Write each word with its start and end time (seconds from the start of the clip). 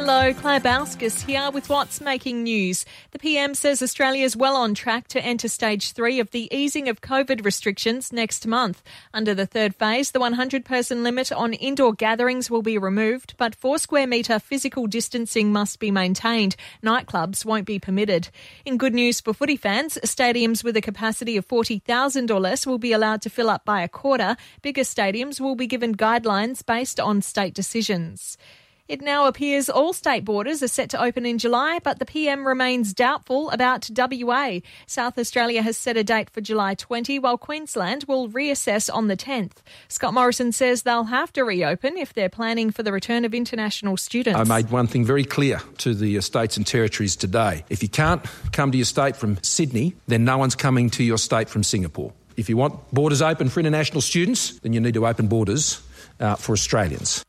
Hello, 0.00 0.32
Claire 0.32 0.60
Bauskas 0.60 1.26
here 1.26 1.50
with 1.50 1.68
what's 1.68 2.00
making 2.00 2.44
news. 2.44 2.84
The 3.10 3.18
PM 3.18 3.52
says 3.56 3.82
Australia 3.82 4.24
is 4.24 4.36
well 4.36 4.54
on 4.54 4.72
track 4.72 5.08
to 5.08 5.20
enter 5.20 5.48
stage 5.48 5.90
three 5.90 6.20
of 6.20 6.30
the 6.30 6.48
easing 6.56 6.88
of 6.88 7.00
COVID 7.00 7.44
restrictions 7.44 8.12
next 8.12 8.46
month. 8.46 8.80
Under 9.12 9.34
the 9.34 9.44
third 9.44 9.74
phase, 9.74 10.12
the 10.12 10.20
100 10.20 10.64
person 10.64 11.02
limit 11.02 11.32
on 11.32 11.52
indoor 11.52 11.92
gatherings 11.92 12.48
will 12.48 12.62
be 12.62 12.78
removed, 12.78 13.34
but 13.38 13.56
four 13.56 13.76
square 13.76 14.06
metre 14.06 14.38
physical 14.38 14.86
distancing 14.86 15.50
must 15.50 15.80
be 15.80 15.90
maintained. 15.90 16.54
Nightclubs 16.80 17.44
won't 17.44 17.66
be 17.66 17.80
permitted. 17.80 18.28
In 18.64 18.78
good 18.78 18.94
news 18.94 19.20
for 19.20 19.34
footy 19.34 19.56
fans, 19.56 19.98
stadiums 20.04 20.62
with 20.62 20.76
a 20.76 20.80
capacity 20.80 21.36
of 21.36 21.44
40,000 21.44 22.30
or 22.30 22.38
less 22.38 22.68
will 22.68 22.78
be 22.78 22.92
allowed 22.92 23.20
to 23.22 23.30
fill 23.30 23.50
up 23.50 23.64
by 23.64 23.82
a 23.82 23.88
quarter. 23.88 24.36
Bigger 24.62 24.82
stadiums 24.82 25.40
will 25.40 25.56
be 25.56 25.66
given 25.66 25.96
guidelines 25.96 26.64
based 26.64 27.00
on 27.00 27.20
state 27.20 27.52
decisions. 27.52 28.38
It 28.88 29.02
now 29.02 29.26
appears 29.26 29.68
all 29.68 29.92
state 29.92 30.24
borders 30.24 30.62
are 30.62 30.68
set 30.68 30.88
to 30.90 31.02
open 31.02 31.26
in 31.26 31.36
July, 31.36 31.78
but 31.84 31.98
the 31.98 32.06
PM 32.06 32.46
remains 32.46 32.94
doubtful 32.94 33.50
about 33.50 33.90
WA. 33.94 34.60
South 34.86 35.18
Australia 35.18 35.60
has 35.60 35.76
set 35.76 35.98
a 35.98 36.02
date 36.02 36.30
for 36.30 36.40
July 36.40 36.72
20, 36.74 37.18
while 37.18 37.36
Queensland 37.36 38.06
will 38.08 38.30
reassess 38.30 38.88
on 38.90 39.08
the 39.08 39.16
10th. 39.16 39.58
Scott 39.88 40.14
Morrison 40.14 40.52
says 40.52 40.84
they'll 40.84 41.04
have 41.04 41.30
to 41.34 41.44
reopen 41.44 41.98
if 41.98 42.14
they're 42.14 42.30
planning 42.30 42.70
for 42.70 42.82
the 42.82 42.90
return 42.90 43.26
of 43.26 43.34
international 43.34 43.98
students. 43.98 44.40
I 44.40 44.44
made 44.44 44.70
one 44.70 44.86
thing 44.86 45.04
very 45.04 45.24
clear 45.24 45.60
to 45.78 45.92
the 45.92 46.18
states 46.22 46.56
and 46.56 46.66
territories 46.66 47.14
today. 47.14 47.66
If 47.68 47.82
you 47.82 47.90
can't 47.90 48.24
come 48.52 48.72
to 48.72 48.78
your 48.78 48.86
state 48.86 49.16
from 49.16 49.36
Sydney, 49.42 49.96
then 50.06 50.24
no 50.24 50.38
one's 50.38 50.54
coming 50.54 50.88
to 50.90 51.04
your 51.04 51.18
state 51.18 51.50
from 51.50 51.62
Singapore. 51.62 52.14
If 52.38 52.48
you 52.48 52.56
want 52.56 52.90
borders 52.90 53.20
open 53.20 53.50
for 53.50 53.60
international 53.60 54.00
students, 54.00 54.58
then 54.60 54.72
you 54.72 54.80
need 54.80 54.94
to 54.94 55.06
open 55.06 55.26
borders 55.28 55.82
uh, 56.20 56.36
for 56.36 56.52
Australians. 56.52 57.22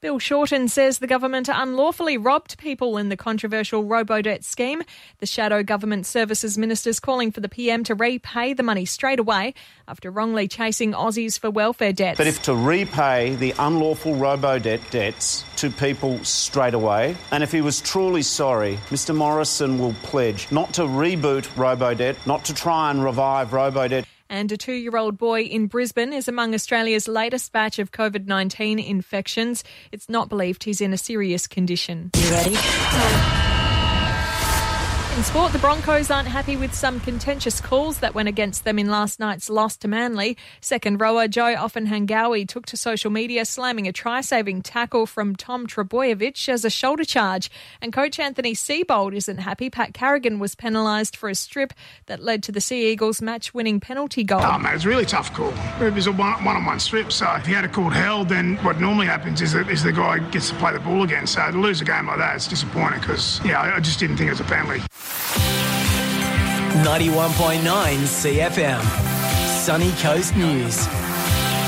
Bill 0.00 0.18
Shorten 0.18 0.68
says 0.68 0.98
the 0.98 1.06
government 1.06 1.48
unlawfully 1.50 2.18
robbed 2.18 2.58
people 2.58 2.98
in 2.98 3.08
the 3.08 3.16
controversial 3.16 3.84
robo-debt 3.84 4.44
scheme. 4.44 4.82
The 5.18 5.26
shadow 5.26 5.62
government 5.62 6.04
services 6.04 6.58
minister's 6.58 7.00
calling 7.00 7.32
for 7.32 7.40
the 7.40 7.48
PM 7.48 7.82
to 7.84 7.94
repay 7.94 8.52
the 8.52 8.62
money 8.62 8.84
straight 8.84 9.18
away 9.18 9.54
after 9.88 10.10
wrongly 10.10 10.48
chasing 10.48 10.92
Aussies 10.92 11.38
for 11.38 11.50
welfare 11.50 11.94
debts. 11.94 12.18
But 12.18 12.26
if 12.26 12.42
to 12.42 12.54
repay 12.54 13.36
the 13.36 13.54
unlawful 13.58 14.16
robo-debt 14.16 14.82
debts 14.90 15.44
to 15.56 15.70
people 15.70 16.22
straight 16.24 16.74
away, 16.74 17.16
and 17.30 17.42
if 17.42 17.50
he 17.50 17.62
was 17.62 17.80
truly 17.80 18.22
sorry, 18.22 18.76
Mr 18.90 19.14
Morrison 19.14 19.78
will 19.78 19.94
pledge 20.02 20.50
not 20.52 20.74
to 20.74 20.82
reboot 20.82 21.48
robo-debt, 21.56 22.16
not 22.26 22.44
to 22.44 22.54
try 22.54 22.90
and 22.90 23.02
revive 23.02 23.54
robo-debt. 23.54 24.04
And 24.28 24.50
a 24.52 24.56
two 24.56 24.72
year 24.72 24.96
old 24.96 25.18
boy 25.18 25.42
in 25.42 25.66
Brisbane 25.66 26.12
is 26.12 26.28
among 26.28 26.54
Australia's 26.54 27.08
latest 27.08 27.52
batch 27.52 27.78
of 27.78 27.92
COVID 27.92 28.26
19 28.26 28.78
infections. 28.78 29.64
It's 29.92 30.08
not 30.08 30.28
believed 30.28 30.64
he's 30.64 30.80
in 30.80 30.92
a 30.92 30.98
serious 30.98 31.46
condition. 31.46 32.10
You 32.16 32.30
ready? 32.30 33.65
In 35.16 35.22
sport, 35.22 35.50
the 35.54 35.58
Broncos 35.58 36.10
aren't 36.10 36.28
happy 36.28 36.58
with 36.58 36.74
some 36.74 37.00
contentious 37.00 37.58
calls 37.58 38.00
that 38.00 38.14
went 38.14 38.28
against 38.28 38.64
them 38.64 38.78
in 38.78 38.90
last 38.90 39.18
night's 39.18 39.48
loss 39.48 39.74
to 39.78 39.88
Manly. 39.88 40.36
Second 40.60 41.00
rower 41.00 41.26
Joe 41.26 41.54
Ofahengaue 41.56 42.46
took 42.46 42.66
to 42.66 42.76
social 42.76 43.10
media 43.10 43.46
slamming 43.46 43.88
a 43.88 43.92
try-saving 43.92 44.60
tackle 44.60 45.06
from 45.06 45.34
Tom 45.34 45.66
Trbojevic 45.66 46.50
as 46.50 46.66
a 46.66 46.70
shoulder 46.70 47.06
charge. 47.06 47.50
And 47.80 47.94
coach 47.94 48.18
Anthony 48.18 48.52
Seibold 48.52 49.14
isn't 49.14 49.38
happy. 49.38 49.70
Pat 49.70 49.94
Carrigan 49.94 50.38
was 50.38 50.54
penalised 50.54 51.16
for 51.16 51.30
a 51.30 51.34
strip 51.34 51.72
that 52.04 52.22
led 52.22 52.42
to 52.42 52.52
the 52.52 52.60
Sea 52.60 52.92
Eagles 52.92 53.22
match-winning 53.22 53.80
penalty 53.80 54.22
goal. 54.22 54.42
Oh, 54.42 54.58
man, 54.58 54.74
it's 54.74 54.84
a 54.84 54.88
really 54.88 55.06
tough 55.06 55.32
call. 55.32 55.54
It 55.80 55.94
was 55.94 56.08
a 56.08 56.12
one-on-one 56.12 56.78
strip, 56.78 57.10
so 57.10 57.26
if 57.36 57.46
he 57.46 57.54
had 57.54 57.64
a 57.64 57.68
called 57.68 57.94
held, 57.94 58.28
then 58.28 58.56
what 58.56 58.82
normally 58.82 59.06
happens 59.06 59.40
is 59.40 59.54
that 59.54 59.70
is 59.70 59.82
the 59.82 59.92
guy 59.92 60.18
gets 60.28 60.50
to 60.50 60.56
play 60.56 60.74
the 60.74 60.80
ball 60.80 61.04
again. 61.04 61.26
So 61.26 61.50
to 61.50 61.58
lose 61.58 61.80
a 61.80 61.86
game 61.86 62.06
like 62.06 62.18
that, 62.18 62.36
it's 62.36 62.46
disappointing 62.46 63.00
because, 63.00 63.40
yeah, 63.46 63.62
I 63.62 63.80
just 63.80 63.98
didn't 63.98 64.18
think 64.18 64.26
it 64.26 64.32
was 64.32 64.40
a 64.40 64.44
penalty. 64.44 64.82
91.9 66.84 68.06
Sea 68.06 68.38
FM. 68.38 68.80
Sunny 69.46 69.90
Coast 70.02 70.36
News. 70.36 70.86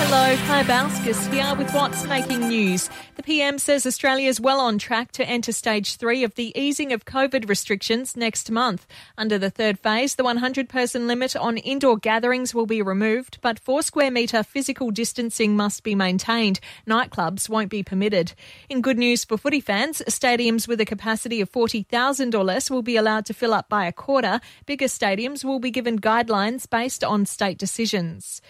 Hello, 0.00 0.36
Claire 0.46 0.64
Bauskas 0.64 1.32
here 1.32 1.54
with 1.56 1.72
what's 1.72 2.04
making 2.04 2.48
news. 2.48 2.88
PM 3.28 3.58
says 3.58 3.84
Australia 3.84 4.26
is 4.26 4.40
well 4.40 4.58
on 4.58 4.78
track 4.78 5.12
to 5.12 5.22
enter 5.22 5.52
stage 5.52 5.96
three 5.96 6.24
of 6.24 6.34
the 6.34 6.50
easing 6.58 6.94
of 6.94 7.04
COVID 7.04 7.46
restrictions 7.46 8.16
next 8.16 8.50
month. 8.50 8.86
Under 9.18 9.36
the 9.36 9.50
third 9.50 9.78
phase, 9.78 10.14
the 10.14 10.24
100 10.24 10.66
person 10.66 11.06
limit 11.06 11.36
on 11.36 11.58
indoor 11.58 11.98
gatherings 11.98 12.54
will 12.54 12.64
be 12.64 12.80
removed, 12.80 13.36
but 13.42 13.58
four 13.58 13.82
square 13.82 14.10
metre 14.10 14.42
physical 14.42 14.90
distancing 14.90 15.54
must 15.54 15.82
be 15.82 15.94
maintained. 15.94 16.58
Nightclubs 16.86 17.50
won't 17.50 17.68
be 17.68 17.82
permitted. 17.82 18.32
In 18.70 18.80
good 18.80 18.96
news 18.96 19.26
for 19.26 19.36
footy 19.36 19.60
fans, 19.60 20.00
stadiums 20.08 20.66
with 20.66 20.80
a 20.80 20.86
capacity 20.86 21.42
of 21.42 21.50
40,000 21.50 22.34
or 22.34 22.44
less 22.44 22.70
will 22.70 22.80
be 22.80 22.96
allowed 22.96 23.26
to 23.26 23.34
fill 23.34 23.52
up 23.52 23.68
by 23.68 23.84
a 23.84 23.92
quarter. 23.92 24.40
Bigger 24.64 24.86
stadiums 24.86 25.44
will 25.44 25.60
be 25.60 25.70
given 25.70 26.00
guidelines 26.00 26.66
based 26.66 27.04
on 27.04 27.26
state 27.26 27.58
decisions. 27.58 28.40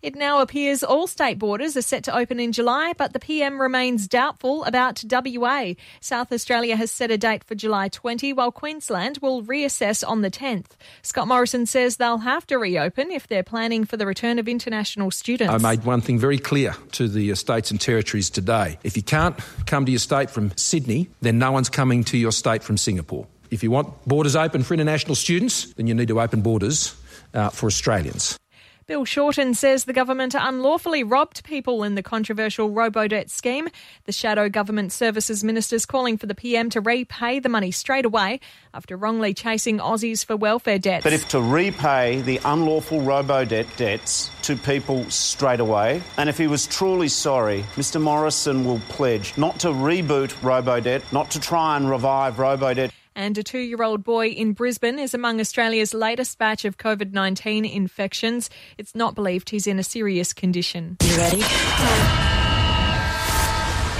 It 0.00 0.14
now 0.14 0.38
appears 0.38 0.84
all 0.84 1.08
state 1.08 1.40
borders 1.40 1.76
are 1.76 1.82
set 1.82 2.04
to 2.04 2.16
open 2.16 2.38
in 2.38 2.52
July, 2.52 2.92
but 2.96 3.14
the 3.14 3.18
PM 3.18 3.60
remains 3.60 4.06
doubtful 4.06 4.62
about 4.62 5.02
WA. 5.10 5.72
South 6.00 6.30
Australia 6.30 6.76
has 6.76 6.92
set 6.92 7.10
a 7.10 7.18
date 7.18 7.42
for 7.42 7.56
July 7.56 7.88
20, 7.88 8.32
while 8.32 8.52
Queensland 8.52 9.18
will 9.20 9.42
reassess 9.42 10.06
on 10.06 10.22
the 10.22 10.30
10th. 10.30 10.76
Scott 11.02 11.26
Morrison 11.26 11.66
says 11.66 11.96
they'll 11.96 12.18
have 12.18 12.46
to 12.46 12.58
reopen 12.58 13.10
if 13.10 13.26
they're 13.26 13.42
planning 13.42 13.84
for 13.84 13.96
the 13.96 14.06
return 14.06 14.38
of 14.38 14.46
international 14.46 15.10
students. 15.10 15.52
I 15.52 15.58
made 15.58 15.82
one 15.84 16.00
thing 16.00 16.16
very 16.16 16.38
clear 16.38 16.76
to 16.92 17.08
the 17.08 17.34
states 17.34 17.72
and 17.72 17.80
territories 17.80 18.30
today. 18.30 18.78
If 18.84 18.96
you 18.96 19.02
can't 19.02 19.36
come 19.66 19.84
to 19.84 19.90
your 19.90 19.98
state 19.98 20.30
from 20.30 20.56
Sydney, 20.56 21.10
then 21.22 21.40
no 21.40 21.50
one's 21.50 21.68
coming 21.68 22.04
to 22.04 22.16
your 22.16 22.30
state 22.30 22.62
from 22.62 22.76
Singapore. 22.76 23.26
If 23.50 23.64
you 23.64 23.72
want 23.72 24.06
borders 24.06 24.36
open 24.36 24.62
for 24.62 24.74
international 24.74 25.16
students, 25.16 25.72
then 25.74 25.88
you 25.88 25.94
need 25.94 26.06
to 26.06 26.20
open 26.20 26.40
borders 26.40 26.94
uh, 27.34 27.48
for 27.50 27.66
Australians. 27.66 28.38
Bill 28.88 29.04
Shorten 29.04 29.52
says 29.52 29.84
the 29.84 29.92
government 29.92 30.34
unlawfully 30.34 31.04
robbed 31.04 31.44
people 31.44 31.84
in 31.84 31.94
the 31.94 32.02
controversial 32.02 32.70
robo-debt 32.70 33.28
scheme. 33.28 33.68
The 34.06 34.12
shadow 34.12 34.48
government 34.48 34.92
services 34.92 35.44
minister's 35.44 35.84
calling 35.84 36.16
for 36.16 36.24
the 36.24 36.34
PM 36.34 36.70
to 36.70 36.80
repay 36.80 37.38
the 37.38 37.50
money 37.50 37.70
straight 37.70 38.06
away 38.06 38.40
after 38.72 38.96
wrongly 38.96 39.34
chasing 39.34 39.76
Aussies 39.76 40.24
for 40.24 40.38
welfare 40.38 40.78
debts. 40.78 41.04
But 41.04 41.12
if 41.12 41.28
to 41.28 41.40
repay 41.42 42.22
the 42.22 42.40
unlawful 42.46 43.02
robo-debt 43.02 43.66
debts 43.76 44.30
to 44.44 44.56
people 44.56 45.04
straight 45.10 45.60
away, 45.60 46.02
and 46.16 46.30
if 46.30 46.38
he 46.38 46.46
was 46.46 46.66
truly 46.66 47.08
sorry, 47.08 47.64
Mr 47.74 48.00
Morrison 48.00 48.64
will 48.64 48.80
pledge 48.88 49.36
not 49.36 49.60
to 49.60 49.68
reboot 49.68 50.34
robo-debt, 50.42 51.02
not 51.12 51.30
to 51.32 51.40
try 51.40 51.76
and 51.76 51.90
revive 51.90 52.38
robo-debt. 52.38 52.90
And 53.18 53.36
a 53.36 53.42
two 53.42 53.58
year 53.58 53.82
old 53.82 54.04
boy 54.04 54.28
in 54.28 54.52
Brisbane 54.52 55.00
is 55.00 55.12
among 55.12 55.40
Australia's 55.40 55.92
latest 55.92 56.38
batch 56.38 56.64
of 56.64 56.76
COVID 56.76 57.10
19 57.12 57.64
infections. 57.64 58.48
It's 58.78 58.94
not 58.94 59.16
believed 59.16 59.50
he's 59.50 59.66
in 59.66 59.80
a 59.80 59.82
serious 59.82 60.32
condition. 60.32 60.98
You 61.02 61.16
ready? 61.16 62.47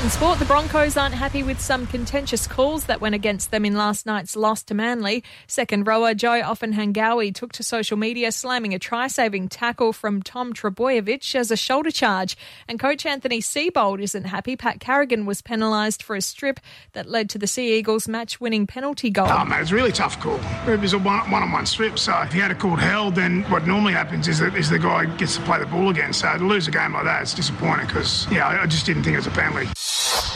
In 0.00 0.10
sport, 0.10 0.38
the 0.38 0.44
Broncos 0.44 0.96
aren't 0.96 1.14
happy 1.14 1.42
with 1.42 1.60
some 1.60 1.84
contentious 1.84 2.46
calls 2.46 2.84
that 2.84 3.00
went 3.00 3.16
against 3.16 3.50
them 3.50 3.64
in 3.64 3.74
last 3.74 4.06
night's 4.06 4.36
loss 4.36 4.62
to 4.62 4.74
Manly. 4.74 5.24
Second 5.48 5.88
rower 5.88 6.14
Joe 6.14 6.40
Ofahengaue 6.40 7.34
took 7.34 7.50
to 7.54 7.64
social 7.64 7.96
media 7.96 8.30
slamming 8.30 8.72
a 8.72 8.78
try-saving 8.78 9.48
tackle 9.48 9.92
from 9.92 10.22
Tom 10.22 10.54
Trbojevic 10.54 11.34
as 11.34 11.50
a 11.50 11.56
shoulder 11.56 11.90
charge. 11.90 12.36
And 12.68 12.78
coach 12.78 13.04
Anthony 13.04 13.40
Seibold 13.40 14.00
isn't 14.00 14.24
happy. 14.24 14.54
Pat 14.54 14.78
Carrigan 14.78 15.26
was 15.26 15.42
penalised 15.42 16.04
for 16.04 16.14
a 16.14 16.22
strip 16.22 16.60
that 16.92 17.08
led 17.08 17.28
to 17.30 17.38
the 17.38 17.48
Sea 17.48 17.76
Eagles 17.76 18.06
match-winning 18.06 18.68
penalty 18.68 19.10
goal. 19.10 19.26
Oh, 19.28 19.44
man, 19.44 19.60
it's 19.60 19.72
really 19.72 19.92
tough 19.92 20.20
call. 20.20 20.38
It 20.68 20.80
was 20.80 20.92
a 20.92 20.98
one-on-one 20.98 21.66
strip, 21.66 21.98
so 21.98 22.16
if 22.22 22.32
he 22.32 22.38
had 22.38 22.52
a 22.52 22.54
called 22.54 22.78
held, 22.78 23.16
then 23.16 23.42
what 23.50 23.66
normally 23.66 23.94
happens 23.94 24.28
is 24.28 24.38
that 24.38 24.54
is 24.54 24.70
the 24.70 24.78
guy 24.78 25.06
gets 25.16 25.34
to 25.36 25.42
play 25.42 25.58
the 25.58 25.66
ball 25.66 25.90
again. 25.90 26.12
So 26.12 26.32
to 26.38 26.44
lose 26.44 26.68
a 26.68 26.70
game 26.70 26.94
like 26.94 27.04
that, 27.04 27.22
it's 27.22 27.34
disappointing 27.34 27.88
because, 27.88 28.28
yeah, 28.30 28.46
I 28.46 28.66
just 28.66 28.86
didn't 28.86 29.02
think 29.02 29.14
it 29.14 29.18
was 29.18 29.26
a 29.26 29.32
penalty. 29.32 29.68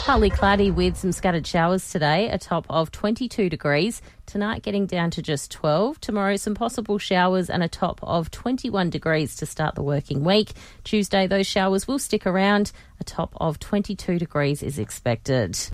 Partly 0.03 0.29
cloudy 0.29 0.69
with 0.69 0.97
some 0.97 1.13
scattered 1.13 1.47
showers 1.47 1.89
today, 1.89 2.27
a 2.29 2.37
top 2.37 2.65
of 2.69 2.91
22 2.91 3.49
degrees. 3.49 4.01
Tonight 4.25 4.61
getting 4.61 4.85
down 4.85 5.11
to 5.11 5.21
just 5.21 5.49
12. 5.51 6.01
Tomorrow, 6.01 6.35
some 6.35 6.55
possible 6.55 6.97
showers 6.97 7.49
and 7.49 7.63
a 7.63 7.69
top 7.69 8.01
of 8.03 8.29
21 8.29 8.89
degrees 8.89 9.37
to 9.37 9.45
start 9.45 9.75
the 9.75 9.81
working 9.81 10.25
week. 10.25 10.51
Tuesday, 10.83 11.25
those 11.25 11.47
showers 11.47 11.87
will 11.87 11.99
stick 11.99 12.27
around. 12.27 12.73
A 12.99 13.05
top 13.05 13.33
of 13.37 13.59
22 13.59 14.19
degrees 14.19 14.61
is 14.61 14.77
expected. 14.77 15.57